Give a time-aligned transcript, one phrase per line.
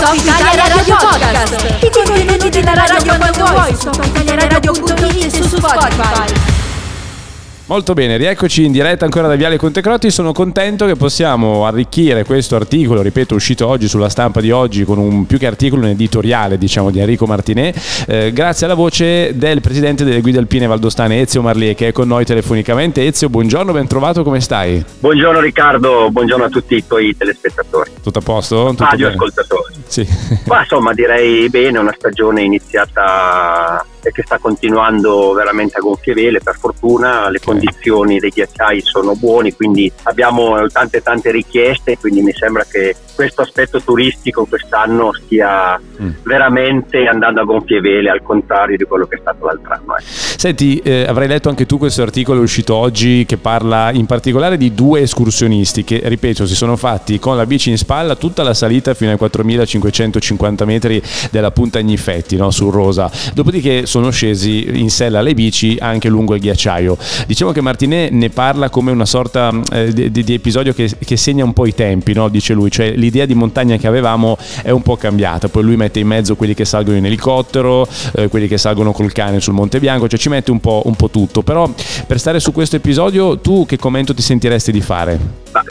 [0.00, 1.82] Top Italia Radio Podcast.
[1.82, 6.32] I contenuti della radio quando vuoi su topitaliaradio.it e su Spotify.
[7.66, 10.10] Molto bene, rieccoci in diretta ancora da Viale Contecrotti.
[10.10, 14.96] Sono contento che possiamo arricchire questo articolo, ripeto, uscito oggi sulla stampa di oggi con
[14.96, 19.60] un più che articolo, un editoriale, diciamo, di Enrico Martinez, eh, grazie alla voce del
[19.60, 23.06] presidente delle guide alpine valdostane Ezio Marlie che è con noi telefonicamente.
[23.06, 24.82] Ezio, buongiorno, ben trovato, come stai?
[24.98, 27.90] Buongiorno Riccardo, buongiorno a tutti i tuoi telespettatori.
[28.02, 28.66] Tutto a posto?
[28.70, 29.59] Tutto Radio ascoltatori.
[29.90, 30.06] Sì.
[30.46, 36.40] Ma insomma direi bene, una stagione iniziata e che sta continuando veramente a gonfie vele
[36.40, 42.32] per fortuna, le condizioni dei ghiacciai sono buone, quindi abbiamo tante tante richieste, quindi mi
[42.32, 46.08] sembra che questo aspetto turistico quest'anno stia mm.
[46.22, 49.96] veramente andando a gonfie vele, al contrario di quello che è stato l'altro anno.
[49.96, 50.02] Eh.
[50.02, 54.72] Senti, eh, avrai letto anche tu questo articolo uscito oggi che parla in particolare di
[54.72, 58.94] due escursionisti che, ripeto, si sono fatti con la bici in spalla tutta la salita
[58.94, 63.10] fino ai 4550 metri della punta Agnifetti, no, su Rosa.
[63.34, 66.96] Dopodiché sono scesi in sella alle bici anche lungo il ghiacciaio.
[67.26, 71.42] Diciamo che Martinet ne parla come una sorta eh, di, di, episodio che, che, segna
[71.42, 72.28] un po' i tempi, no?
[72.28, 75.98] dice lui, cioè l'idea di montagna che avevamo è un po' cambiata, poi lui mette
[75.98, 79.80] in mezzo quelli che salgono in elicottero, eh, quelli che salgono col cane sul Monte
[79.80, 81.68] Bianco, cioè ci mette un po', un po' tutto, però
[82.06, 85.18] per stare su questo episodio tu che commento ti sentiresti di fare?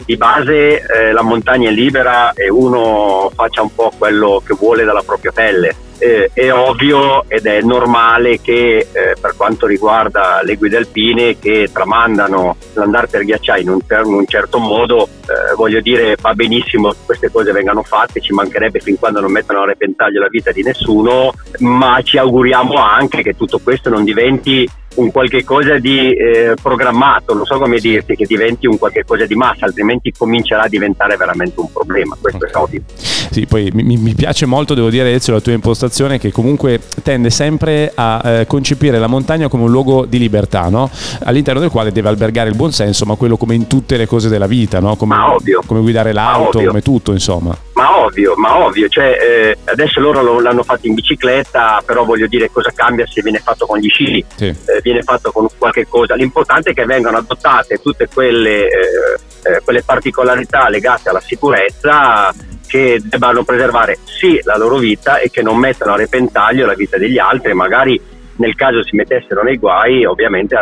[0.05, 4.83] Di base eh, la montagna è libera e uno faccia un po' quello che vuole
[4.83, 5.75] dalla propria pelle.
[6.01, 11.69] Eh, è ovvio ed è normale che eh, per quanto riguarda le guide alpine che
[11.73, 16.91] tramandano l'andare per ghiacciai in un, in un certo modo, eh, voglio dire va benissimo
[16.91, 20.53] che queste cose vengano fatte, ci mancherebbe fin quando non mettono a repentaglio la vita
[20.53, 24.65] di nessuno, ma ci auguriamo anche che tutto questo non diventi
[24.99, 29.25] un qualche cosa di eh, programmato, non so come dirti, che diventi un qualche cosa
[29.25, 32.51] di massa, altrimenti comincerà a diventare veramente un problema, questo okay.
[32.51, 32.81] è ovvio.
[33.31, 37.29] Sì, poi mi, mi, piace molto, devo dire Ezio, la tua impostazione che comunque tende
[37.29, 40.89] sempre a eh, concepire la montagna come un luogo di libertà, no?
[41.23, 44.47] all'interno del quale deve albergare il buonsenso, ma quello come in tutte le cose della
[44.47, 44.95] vita, no?
[44.95, 45.15] come,
[45.65, 47.55] come, guidare l'auto, come tutto, insomma.
[47.79, 52.27] Ma ovvio, ma ovvio, cioè, eh, adesso loro lo, l'hanno fatto in bicicletta, però voglio
[52.27, 54.47] dire cosa cambia se viene fatto con gli sci, sì.
[54.47, 56.13] eh, viene fatto con qualche cosa.
[56.15, 62.33] L'importante è che vengano adottate tutte quelle, eh, eh quelle particolarità legate alla sicurezza
[62.67, 66.97] che debbano preservare sì la loro vita e che non mettano a repentaglio la vita
[66.97, 67.99] degli altri, magari
[68.39, 70.55] nel caso si mettessero nei guai ovviamente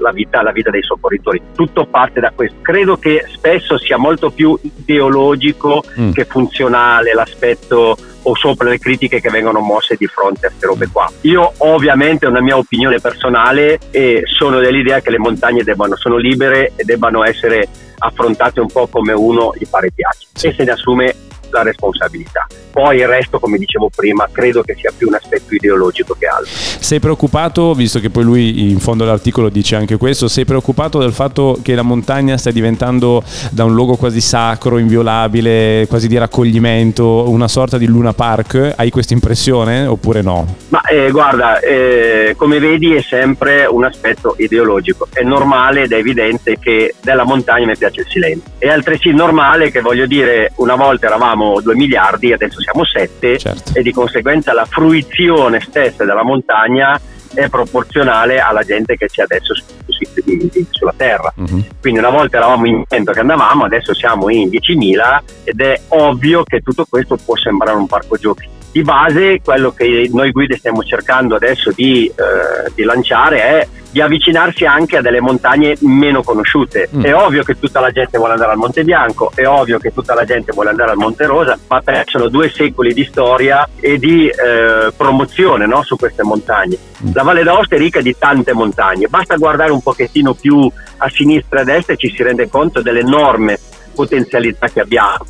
[0.00, 1.40] la vita, la vita dei soccorritori.
[1.54, 2.58] Tutto parte da questo.
[2.60, 6.12] Credo che spesso sia molto più ideologico mm.
[6.12, 10.88] che funzionale l'aspetto o sopra le critiche che vengono mosse di fronte a queste robe
[10.92, 11.10] qua.
[11.22, 16.16] Io ovviamente ho una mia opinione personale e sono dell'idea che le montagne debbano, sono
[16.16, 17.68] libere e debbano essere
[17.98, 20.48] affrontate un po' come uno gli pare piace sì.
[20.48, 21.14] e se ne assume
[21.58, 22.46] la responsabilità.
[22.70, 26.50] Poi il resto, come dicevo prima, credo che sia più un aspetto ideologico che altro.
[26.52, 31.12] Sei preoccupato, visto che poi lui in fondo all'articolo dice anche questo, sei preoccupato del
[31.12, 37.28] fatto che la montagna stia diventando da un luogo quasi sacro, inviolabile, quasi di raccoglimento,
[37.28, 38.74] una sorta di Luna Park?
[38.76, 40.56] Hai questa impressione oppure no?
[40.68, 45.08] Ma eh, guarda, eh, come vedi è sempre un aspetto ideologico.
[45.12, 48.50] È normale ed è evidente che della montagna mi piace il silenzio.
[48.58, 53.72] È altresì normale che voglio dire, una volta eravamo 2 miliardi, adesso siamo 7 certo.
[53.74, 57.00] e di conseguenza la fruizione stessa della montagna
[57.34, 61.32] è proporzionale alla gente che c'è adesso su, su, sulla terra.
[61.36, 61.64] Uh-huh.
[61.80, 66.42] Quindi una volta eravamo in 100 che andavamo, adesso siamo in 10.000 ed è ovvio
[66.42, 68.48] che tutto questo può sembrare un parco giochi.
[68.72, 74.00] Di base quello che noi guide stiamo cercando adesso di, eh, di lanciare è di
[74.00, 76.88] avvicinarsi anche a delle montagne meno conosciute.
[76.94, 77.02] Mm.
[77.02, 80.14] È ovvio che tutta la gente vuole andare al Monte Bianco, è ovvio che tutta
[80.14, 84.28] la gente vuole andare al Monte Rosa, ma sono due secoli di storia e di
[84.28, 86.76] eh, promozione no, su queste montagne.
[87.04, 87.10] Mm.
[87.12, 91.58] La Valle d'Aosta è ricca di tante montagne, basta guardare un pochettino più a sinistra
[91.58, 93.58] e a destra e ci si rende conto dell'enorme
[93.94, 95.26] potenzialità che abbiamo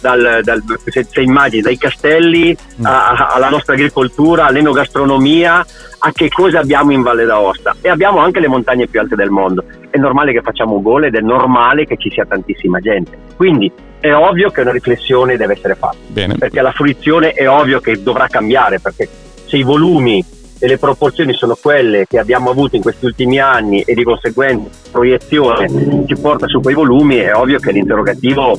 [0.00, 2.84] dal, dal, se, se, immagini, dai castelli mm.
[2.84, 5.64] a, a, alla nostra agricoltura, all'enogastronomia,
[5.98, 7.76] a che cosa abbiamo in Valle d'Aosta.
[7.80, 9.64] E abbiamo anche le montagne più alte del mondo.
[9.90, 13.16] È normale che facciamo un gol ed è normale che ci sia tantissima gente.
[13.36, 13.70] Quindi
[14.00, 15.96] è ovvio che una riflessione deve essere fatta.
[16.06, 16.36] Bene.
[16.36, 19.08] Perché la fruizione è ovvio che dovrà cambiare, perché
[19.44, 20.24] se i volumi
[20.60, 24.68] e le proporzioni sono quelle che abbiamo avuto in questi ultimi anni e di conseguenza
[24.90, 28.58] proiezione ci porta su quei volumi, è ovvio che l'interrogativo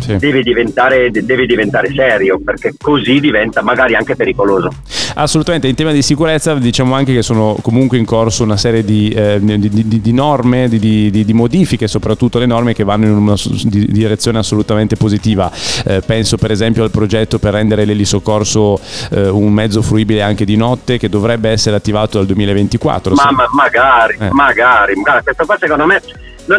[0.00, 0.16] sì.
[0.16, 4.70] deve, diventare, deve diventare serio perché così diventa magari anche pericoloso.
[5.14, 9.10] Assolutamente, in tema di sicurezza diciamo anche che sono comunque in corso una serie di,
[9.10, 13.34] eh, di, di, di norme, di, modifiche, soprattutto le norme che vanno in una
[13.64, 15.50] direzione assolutamente positiva.
[15.84, 18.78] Eh, penso per esempio al progetto per rendere l'elisoccorso
[19.10, 23.14] eh, un mezzo fruibile anche di notte che dovrebbe essere attivato dal 2024.
[23.14, 24.30] Ma, ma magari, eh.
[24.30, 26.00] magari, magari, questa qua secondo me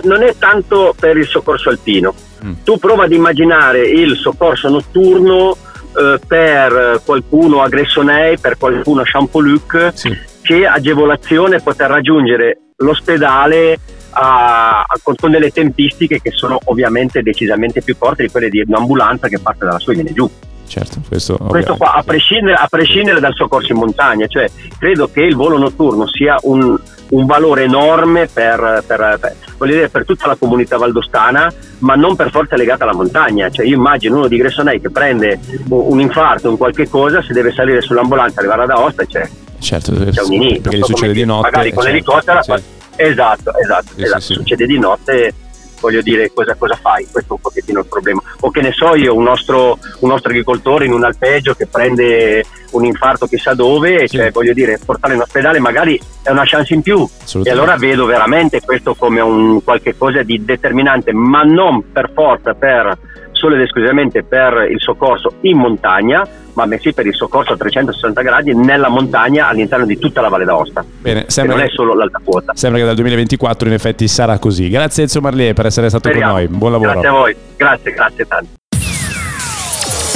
[0.03, 2.13] non è tanto per il soccorso alpino.
[2.43, 2.53] Mm.
[2.63, 5.55] Tu prova ad immaginare il soccorso notturno
[5.95, 10.15] eh, per qualcuno a Gressonei, per qualcuno a Champoluc, sì.
[10.41, 13.77] che agevolazione poter raggiungere l'ospedale
[14.11, 19.27] a, a, con, delle tempistiche che sono ovviamente decisamente più corte di quelle di un'ambulanza
[19.27, 20.29] che parte dalla sua e viene giù.
[20.71, 25.19] Certo, questo, questo qua, a prescindere, a prescindere, dal soccorso in montagna, cioè credo che
[25.19, 26.79] il volo notturno sia un,
[27.09, 32.29] un valore enorme per, per, per, dire, per, tutta la comunità valdostana, ma non per
[32.29, 33.49] forza legata alla montagna.
[33.49, 37.51] Cioè, io immagino uno di Gressonei che prende un infarto o qualche cosa, se deve
[37.51, 39.29] salire sull'ambulanza arrivare ad Aosta, c'è,
[39.59, 40.61] certo, c'è un inizio.
[40.61, 41.49] Perché gli succede di notte.
[41.51, 42.43] Magari con certo, l'elicottero.
[42.43, 42.79] Sì.
[42.95, 44.21] Esatto, esatto, sì, esatto.
[44.21, 45.33] Sì, succede di notte
[45.81, 48.21] voglio dire cosa, cosa, fai, questo è un pochettino il problema.
[48.41, 52.45] O che ne so io, un nostro, un nostro agricoltore in un alpeggio che prende
[52.71, 54.15] un infarto chissà dove, sì.
[54.15, 57.05] cioè voglio dire, portarlo in ospedale magari è una chance in più.
[57.43, 62.53] E allora vedo veramente questo come un qualche cosa di determinante, ma non per forza
[62.53, 62.97] per
[63.41, 68.21] solo ed esclusivamente per il soccorso in montagna, ma bensì per il soccorso a 360
[68.21, 70.83] gradi nella montagna all'interno di tutta la Valle d'Aosta.
[70.99, 72.53] Bene, sembra non è solo l'alta quota.
[72.55, 74.69] Sembra che dal 2024 in effetti sarà così.
[74.69, 76.33] Grazie Enzo Marlier per essere stato Speriamo.
[76.33, 76.57] con noi.
[76.57, 76.91] Buon lavoro.
[76.91, 77.35] Grazie a voi.
[77.55, 78.49] Grazie, grazie tanto.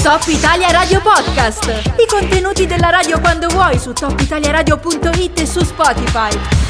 [0.03, 1.65] Top Italia Radio Podcast.
[1.97, 6.64] I contenuti della radio quando vuoi su topitaliaradio.it e su Spotify.